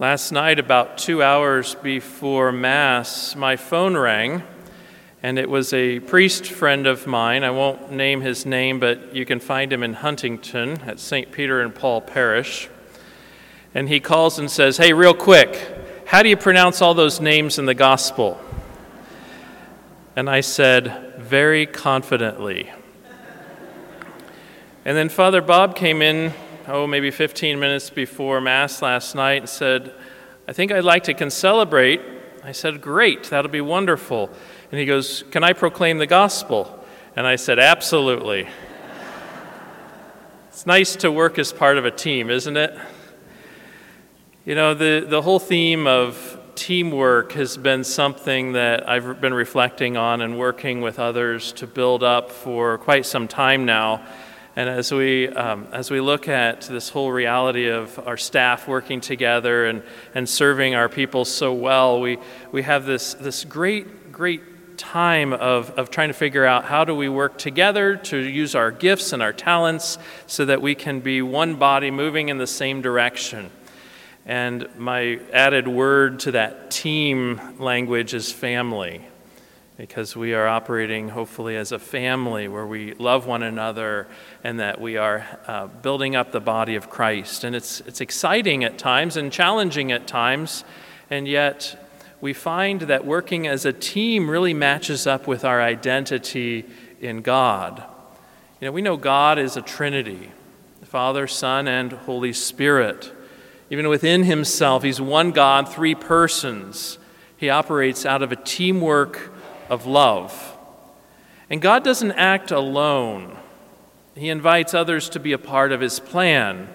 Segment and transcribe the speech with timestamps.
[0.00, 4.44] Last night, about two hours before Mass, my phone rang,
[5.24, 7.42] and it was a priest friend of mine.
[7.42, 11.32] I won't name his name, but you can find him in Huntington at St.
[11.32, 12.68] Peter and Paul Parish.
[13.74, 15.58] And he calls and says, Hey, real quick,
[16.06, 18.40] how do you pronounce all those names in the gospel?
[20.14, 22.70] And I said, Very confidently.
[24.84, 26.34] And then Father Bob came in
[26.68, 29.94] oh, maybe 15 minutes before Mass last night and said,
[30.46, 32.00] I think I'd like to concelebrate.
[32.44, 34.30] I said, Great, that'll be wonderful.
[34.70, 36.84] And he goes, Can I proclaim the gospel?
[37.16, 38.48] And I said, Absolutely.
[40.48, 42.78] it's nice to work as part of a team, isn't it?
[44.44, 49.96] You know, the, the whole theme of teamwork has been something that I've been reflecting
[49.96, 54.04] on and working with others to build up for quite some time now.
[54.56, 59.00] And as we, um, as we look at this whole reality of our staff working
[59.00, 59.82] together and,
[60.14, 62.18] and serving our people so well, we,
[62.50, 66.94] we have this, this great, great time of, of trying to figure out how do
[66.94, 71.20] we work together to use our gifts and our talents so that we can be
[71.22, 73.50] one body moving in the same direction.
[74.24, 79.04] And my added word to that team language is family
[79.78, 84.08] because we are operating hopefully as a family where we love one another
[84.42, 87.44] and that we are uh, building up the body of Christ.
[87.44, 90.64] And it's, it's exciting at times and challenging at times,
[91.08, 91.88] and yet
[92.20, 96.66] we find that working as a team really matches up with our identity
[97.00, 97.84] in God.
[98.60, 100.32] You know, we know God is a Trinity
[100.82, 103.12] Father, Son, and Holy Spirit.
[103.70, 106.98] Even within Himself, He's one God, three persons.
[107.36, 109.37] He operates out of a teamwork
[109.68, 110.56] of love.
[111.50, 113.36] And God doesn't act alone,
[114.14, 116.68] He invites others to be a part of His plan.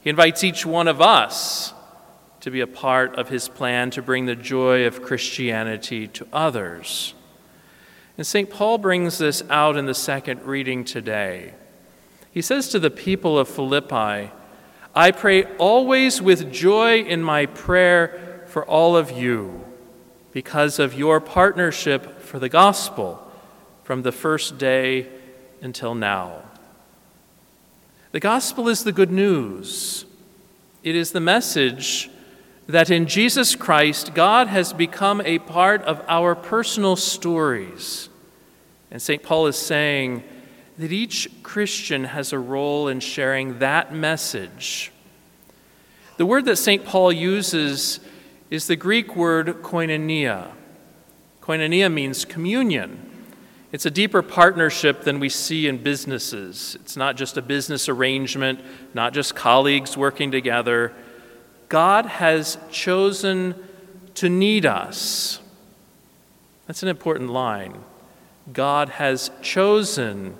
[0.00, 1.74] He invites each one of us
[2.40, 7.14] to be a part of His plan to bring the joy of Christianity to others.
[8.16, 8.48] And St.
[8.48, 11.54] Paul brings this out in the second reading today.
[12.30, 14.30] He says to the people of Philippi,
[14.94, 19.65] I pray always with joy in my prayer for all of you
[20.36, 23.26] because of your partnership for the gospel
[23.84, 25.06] from the first day
[25.62, 26.42] until now.
[28.12, 30.04] The gospel is the good news.
[30.82, 32.10] It is the message
[32.66, 38.10] that in Jesus Christ, God has become a part of our personal stories.
[38.90, 39.22] And St.
[39.22, 40.22] Paul is saying
[40.76, 44.92] that each Christian has a role in sharing that message.
[46.18, 46.84] The word that St.
[46.84, 48.00] Paul uses
[48.50, 50.50] is the Greek word koinonia.
[51.40, 53.02] Koinonia means communion.
[53.72, 56.76] It's a deeper partnership than we see in businesses.
[56.80, 58.60] It's not just a business arrangement,
[58.94, 60.92] not just colleagues working together.
[61.68, 63.54] God has chosen
[64.14, 65.40] to need us.
[66.66, 67.84] That's an important line.
[68.52, 70.36] God has chosen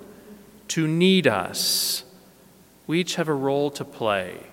[0.69, 2.03] to need us.
[2.85, 4.47] We each have a role to play.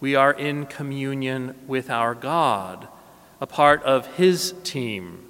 [0.00, 2.88] We are in communion with our God,
[3.40, 5.28] a part of His team.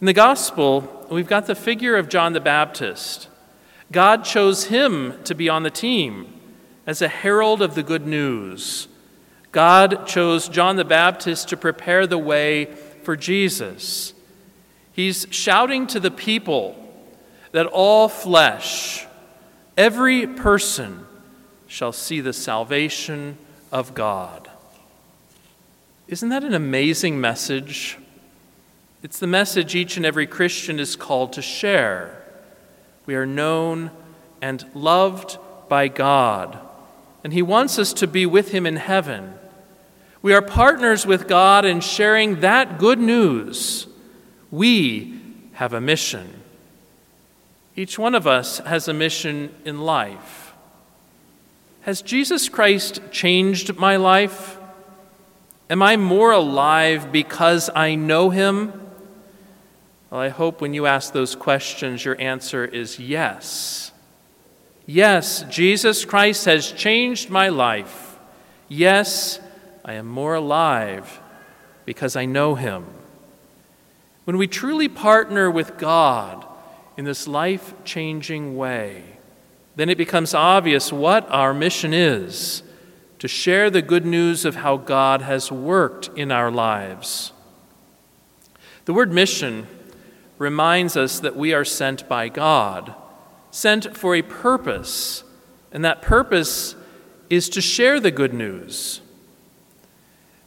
[0.00, 3.28] In the gospel, we've got the figure of John the Baptist.
[3.92, 6.40] God chose him to be on the team
[6.86, 8.88] as a herald of the good news.
[9.52, 12.64] God chose John the Baptist to prepare the way
[13.02, 14.14] for Jesus.
[14.92, 16.74] He's shouting to the people
[17.52, 19.06] that all flesh,
[19.76, 21.06] every person,
[21.66, 23.38] shall see the salvation
[23.72, 24.48] of God.
[26.06, 27.96] Isn't that an amazing message?
[29.02, 32.22] It's the message each and every Christian is called to share.
[33.06, 33.90] We are known
[34.40, 35.38] and loved
[35.68, 36.58] by God,
[37.24, 39.34] and He wants us to be with Him in heaven.
[40.20, 43.86] We are partners with God in sharing that good news.
[44.50, 45.20] We
[45.54, 46.42] have a mission.
[47.74, 50.41] Each one of us has a mission in life.
[51.82, 54.56] Has Jesus Christ changed my life?
[55.68, 58.72] Am I more alive because I know Him?
[60.08, 63.90] Well, I hope when you ask those questions, your answer is yes.
[64.86, 68.16] Yes, Jesus Christ has changed my life.
[68.68, 69.40] Yes,
[69.84, 71.20] I am more alive
[71.84, 72.86] because I know Him.
[74.24, 76.46] When we truly partner with God
[76.96, 79.02] in this life changing way,
[79.76, 82.62] then it becomes obvious what our mission is
[83.18, 87.32] to share the good news of how God has worked in our lives.
[88.84, 89.68] The word mission
[90.38, 92.94] reminds us that we are sent by God,
[93.52, 95.22] sent for a purpose,
[95.70, 96.74] and that purpose
[97.30, 99.00] is to share the good news.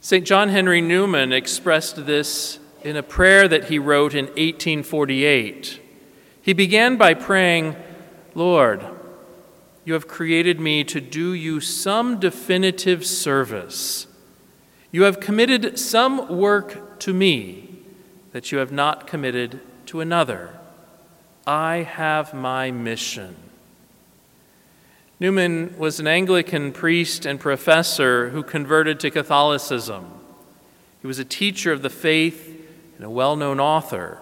[0.00, 0.24] St.
[0.24, 5.80] John Henry Newman expressed this in a prayer that he wrote in 1848.
[6.42, 7.74] He began by praying,
[8.34, 8.84] Lord,
[9.86, 14.08] you have created me to do you some definitive service.
[14.90, 17.78] You have committed some work to me
[18.32, 20.58] that you have not committed to another.
[21.46, 23.36] I have my mission.
[25.20, 30.10] Newman was an Anglican priest and professor who converted to Catholicism.
[31.00, 32.60] He was a teacher of the faith
[32.96, 34.18] and a well known author.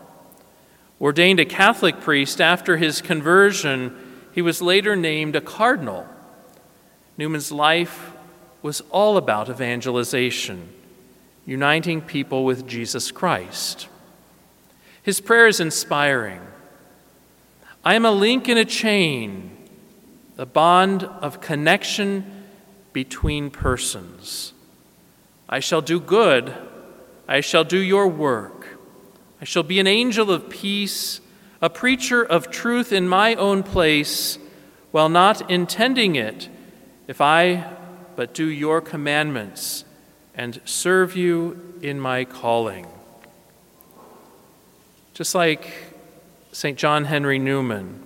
[1.01, 3.97] Ordained a Catholic priest after his conversion,
[4.35, 6.07] he was later named a cardinal.
[7.17, 8.13] Newman's life
[8.63, 10.71] was all about evangelization,
[11.47, 13.89] uniting people with Jesus Christ.
[15.03, 16.41] His prayer is inspiring.
[17.85, 19.51] I am a link in a chain
[20.37, 22.45] the bond of connection
[22.93, 24.53] between persons.
[25.49, 26.53] I shall do good,
[27.29, 28.79] I shall do your work.
[29.41, 31.21] I shall be an angel of peace,
[31.65, 34.39] a preacher of truth in my own place,
[34.91, 36.51] while not intending it,
[37.09, 37.73] if I
[38.17, 39.87] but do your commandments
[40.35, 42.87] and serve you in my calling.
[45.15, 45.95] Just like
[46.53, 46.77] St.
[46.77, 48.03] John Henry Newman,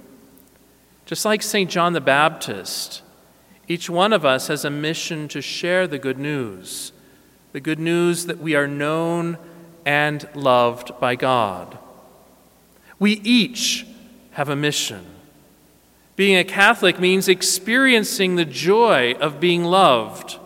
[1.04, 1.68] just like St.
[1.68, 3.02] John the Baptist,
[3.66, 6.92] each one of us has a mission to share the good news
[7.50, 9.36] the good news that we are known
[9.84, 11.76] and loved by God.
[12.98, 13.86] We each
[14.32, 15.04] have a mission.
[16.16, 20.38] Being a Catholic means experiencing the joy of being loved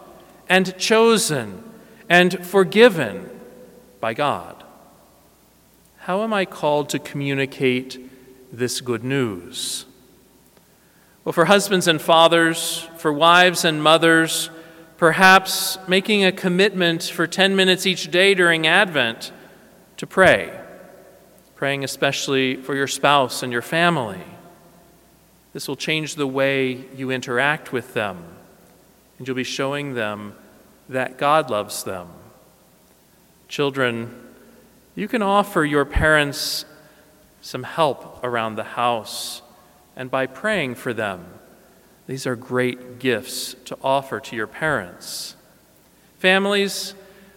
[0.48, 1.62] and chosen
[2.08, 3.30] and forgiven
[4.00, 4.62] by God.
[5.96, 8.10] How am I called to communicate
[8.52, 9.86] this good news?
[11.24, 14.50] Well, for husbands and fathers, for wives and mothers,
[14.96, 19.32] perhaps making a commitment for 10 minutes each day during Advent
[19.96, 20.60] to pray,
[21.62, 24.20] praying especially for your spouse and your family.
[25.52, 28.20] This will change the way you interact with them,
[29.16, 30.34] and you'll be showing them
[30.88, 32.08] that God loves them.
[33.46, 34.12] Children,
[34.96, 36.64] you can offer your parents
[37.40, 39.40] some help around the house
[39.94, 41.24] and by praying for them.
[42.08, 45.36] These are great gifts to offer to your parents.
[46.18, 46.96] Families,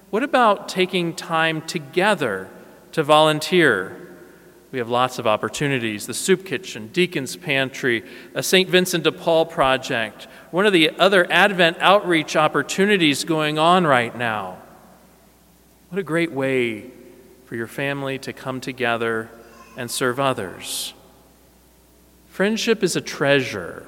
[0.09, 2.49] what about taking time together
[2.91, 4.01] to volunteer?
[4.75, 8.69] We have lots of opportunities the Soup Kitchen, Deacon's Pantry, a St.
[8.69, 14.57] Vincent de Paul project, one of the other Advent outreach opportunities going on right now.
[15.87, 16.91] What a great way
[17.45, 19.29] for your family to come together
[19.77, 20.93] and serve others.
[22.27, 23.87] Friendship is a treasure.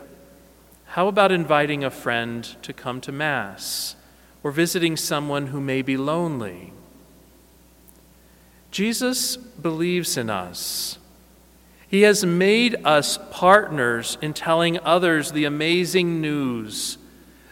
[0.86, 3.98] How about inviting a friend to come to Mass
[4.42, 6.72] or visiting someone who may be lonely?
[8.72, 10.98] Jesus believes in us.
[11.88, 16.98] He has made us partners in telling others the amazing news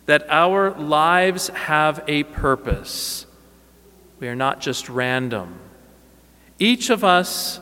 [0.06, 3.26] that our lives have a purpose.
[4.20, 5.60] We are not just random.
[6.60, 7.60] Each of us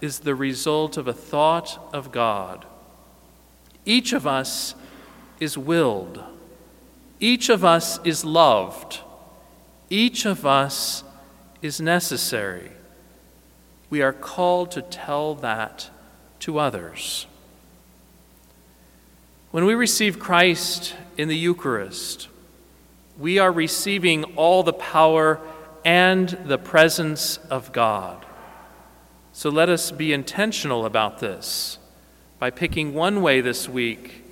[0.00, 2.64] is the result of a thought of God.
[3.84, 4.74] Each of us
[5.40, 6.22] is willed.
[7.18, 9.00] Each of us is loved.
[9.90, 11.04] Each of us
[11.62, 12.72] is necessary.
[13.88, 15.90] We are called to tell that
[16.40, 17.26] to others.
[19.50, 22.28] When we receive Christ in the Eucharist,
[23.18, 25.40] we are receiving all the power
[25.84, 28.26] and the presence of God.
[29.32, 31.78] So let us be intentional about this
[32.38, 34.24] by picking one way this week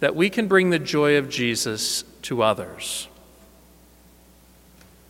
[0.00, 3.08] that we can bring the joy of Jesus to others.